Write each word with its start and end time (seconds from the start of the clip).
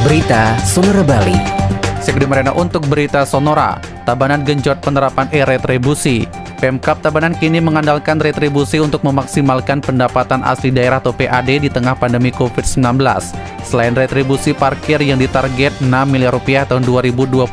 Berita 0.00 0.56
Sonora 0.64 1.04
Bali. 1.04 1.36
Segede 2.00 2.24
Merena 2.24 2.56
untuk 2.56 2.88
berita 2.88 3.28
Sonora, 3.28 3.76
Tabanan 4.08 4.48
genjot 4.48 4.80
penerapan 4.80 5.28
e-retribusi. 5.28 6.24
Pemkap 6.56 7.04
Tabanan 7.04 7.36
kini 7.36 7.60
mengandalkan 7.60 8.16
retribusi 8.16 8.80
untuk 8.80 9.04
memaksimalkan 9.04 9.84
pendapatan 9.84 10.40
asli 10.40 10.72
daerah 10.72 11.04
atau 11.04 11.12
PAD 11.12 11.60
di 11.60 11.68
tengah 11.68 11.92
pandemi 12.00 12.32
COVID-19. 12.32 12.96
Selain 13.60 13.92
retribusi 13.92 14.56
parkir 14.56 15.04
yang 15.04 15.20
ditarget 15.20 15.76
6 15.84 15.92
miliar 16.08 16.32
rupiah 16.32 16.64
tahun 16.64 16.80
2022, 16.88 17.44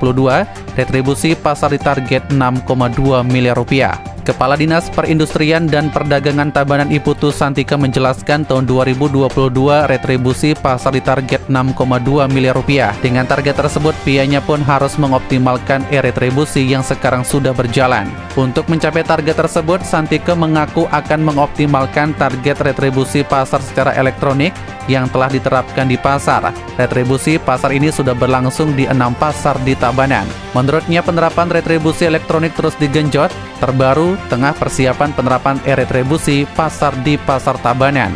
retribusi 0.80 1.36
pasar 1.36 1.76
ditarget 1.76 2.32
6,2 2.32 3.28
miliar 3.28 3.60
rupiah. 3.60 4.17
Kepala 4.28 4.60
Dinas 4.60 4.92
Perindustrian 4.92 5.72
dan 5.72 5.88
Perdagangan 5.88 6.52
Tabanan 6.52 6.92
Iputu 6.92 7.32
Santika 7.32 7.80
menjelaskan 7.80 8.44
tahun 8.44 8.68
2022 8.68 9.24
retribusi 9.88 10.52
pasar 10.52 10.92
ditarget 10.92 11.48
6,2 11.48 12.28
miliar 12.28 12.52
rupiah. 12.52 12.92
Dengan 13.00 13.24
target 13.24 13.56
tersebut, 13.56 13.96
pihaknya 14.04 14.44
pun 14.44 14.60
harus 14.68 15.00
mengoptimalkan 15.00 15.88
e-retribusi 15.96 16.60
yang 16.68 16.84
sekarang 16.84 17.24
sudah 17.24 17.56
berjalan. 17.56 18.12
Untuk 18.36 18.68
mencapai 18.68 19.08
target 19.08 19.48
tersebut, 19.48 19.88
Santika 19.88 20.36
mengaku 20.36 20.92
akan 20.92 21.24
mengoptimalkan 21.24 22.12
target 22.20 22.60
retribusi 22.60 23.24
pasar 23.24 23.64
secara 23.64 23.96
elektronik 23.96 24.52
yang 24.92 25.08
telah 25.08 25.32
diterapkan 25.32 25.88
di 25.88 25.96
pasar. 25.96 26.52
Retribusi 26.76 27.40
pasar 27.40 27.72
ini 27.76 27.92
sudah 27.96 28.16
berlangsung 28.16 28.76
di 28.76 28.88
enam 28.88 29.16
pasar 29.16 29.56
di 29.64 29.72
Tabanan. 29.72 30.28
Menurutnya 30.52 31.00
penerapan 31.04 31.48
retribusi 31.48 32.08
elektronik 32.08 32.56
terus 32.56 32.76
digenjot, 32.80 33.30
terbaru 33.60 34.17
tengah 34.28 34.58
persiapan 34.58 35.14
penerapan 35.14 35.58
e-retribusi 35.64 36.50
pasar 36.58 36.94
di 37.06 37.16
Pasar 37.22 37.56
Tabanan. 37.62 38.14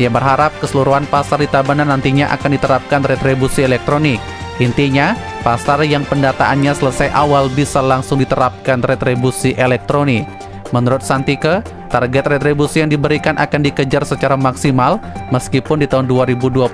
Dia 0.00 0.08
berharap 0.08 0.50
keseluruhan 0.58 1.04
pasar 1.06 1.38
di 1.44 1.48
Tabanan 1.48 1.92
nantinya 1.92 2.32
akan 2.32 2.50
diterapkan 2.56 3.04
retribusi 3.04 3.62
elektronik. 3.62 4.18
Intinya, 4.60 5.16
pasar 5.44 5.84
yang 5.84 6.04
pendataannya 6.08 6.72
selesai 6.72 7.12
awal 7.12 7.48
bisa 7.52 7.80
langsung 7.80 8.20
diterapkan 8.20 8.80
retribusi 8.84 9.56
elektronik. 9.56 10.24
Menurut 10.72 11.04
Santika, 11.04 11.60
target 11.92 12.24
retribusi 12.24 12.80
yang 12.80 12.88
diberikan 12.88 13.36
akan 13.36 13.60
dikejar 13.60 14.08
secara 14.08 14.40
maksimal 14.40 14.96
meskipun 15.28 15.84
di 15.84 15.86
tahun 15.86 16.08
2021 16.08 16.72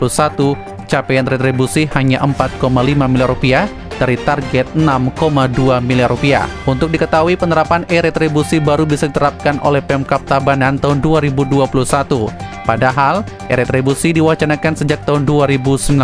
capaian 0.86 1.26
retribusi 1.26 1.90
hanya 1.98 2.22
4,5 2.22 2.62
miliar 3.10 3.28
rupiah 3.28 3.66
dari 3.98 4.16
target 4.22 4.72
6,2 4.78 5.82
miliar 5.82 6.08
rupiah. 6.08 6.46
Untuk 6.64 6.88
diketahui 6.94 7.34
penerapan 7.34 7.82
e-retribusi 7.90 8.62
baru 8.62 8.86
bisa 8.86 9.10
diterapkan 9.10 9.58
oleh 9.66 9.82
Pemkap 9.82 10.22
Tabanan 10.24 10.78
tahun 10.78 11.02
2021. 11.02 11.68
Padahal, 12.62 13.26
e-retribusi 13.50 14.14
diwacanakan 14.14 14.78
sejak 14.78 15.02
tahun 15.02 15.26
2019. 15.26 15.98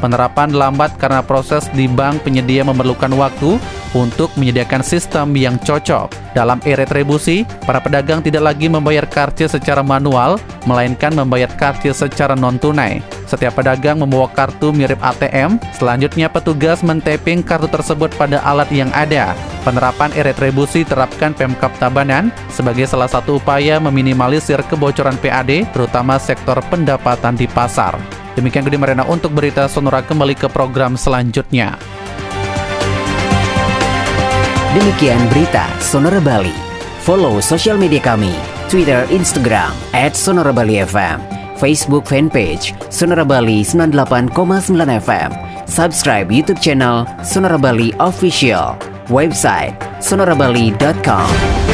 Penerapan 0.00 0.48
lambat 0.56 0.96
karena 0.96 1.20
proses 1.20 1.68
di 1.76 1.84
bank 1.84 2.24
penyedia 2.24 2.64
memerlukan 2.64 3.12
waktu 3.20 3.60
untuk 3.92 4.30
menyediakan 4.38 4.82
sistem 4.84 5.34
yang 5.34 5.58
cocok. 5.60 6.10
Dalam 6.30 6.62
e-retribusi, 6.62 7.42
para 7.66 7.82
pedagang 7.82 8.22
tidak 8.22 8.54
lagi 8.54 8.70
membayar 8.70 9.02
karcis 9.02 9.50
secara 9.50 9.82
manual, 9.82 10.38
melainkan 10.62 11.10
membayar 11.10 11.50
karcis 11.58 11.98
secara 11.98 12.38
non-tunai. 12.38 13.02
Setiap 13.26 13.58
pedagang 13.58 13.98
membawa 13.98 14.30
kartu 14.30 14.70
mirip 14.70 14.98
ATM, 15.02 15.58
selanjutnya 15.74 16.30
petugas 16.30 16.82
mentaping 16.82 17.42
kartu 17.42 17.66
tersebut 17.70 18.10
pada 18.14 18.42
alat 18.46 18.70
yang 18.70 18.90
ada. 18.94 19.34
Penerapan 19.66 20.10
e-retribusi 20.14 20.86
terapkan 20.86 21.34
Pemkap 21.34 21.70
Tabanan 21.78 22.30
sebagai 22.50 22.86
salah 22.86 23.10
satu 23.10 23.38
upaya 23.38 23.78
meminimalisir 23.82 24.62
kebocoran 24.66 25.18
PAD, 25.18 25.66
terutama 25.74 26.18
sektor 26.18 26.58
pendapatan 26.70 27.34
di 27.34 27.50
pasar. 27.50 27.98
Demikian 28.38 28.64
Gede 28.64 28.78
Marena 28.78 29.02
untuk 29.04 29.34
berita 29.34 29.66
Sonora 29.66 30.00
kembali 30.00 30.38
ke 30.38 30.46
program 30.46 30.94
selanjutnya. 30.94 31.99
Demikian 34.70 35.20
berita 35.34 35.66
Sonora 35.82 36.22
Bali. 36.22 36.54
Follow 37.02 37.40
sosial 37.42 37.80
media 37.80 37.98
kami, 37.98 38.30
Twitter, 38.70 39.08
Instagram, 39.10 39.72
at 39.96 40.14
Sonora 40.14 40.54
Bali 40.54 40.78
FM 40.84 41.40
Facebook 41.60 42.08
fanpage 42.08 42.72
Sonora 42.88 43.24
Bali 43.24 43.60
98,9 43.62 44.32
FM. 45.04 45.30
Subscribe 45.68 46.32
YouTube 46.32 46.58
channel 46.58 47.04
Sonora 47.22 47.60
Bali 47.60 47.92
Official. 48.00 48.74
Website 49.12 49.76
sonorabali.com. 50.00 51.69